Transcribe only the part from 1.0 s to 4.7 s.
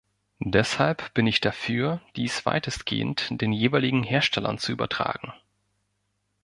bin ich dafür, dies weitestgehend den jeweiligen Herstellern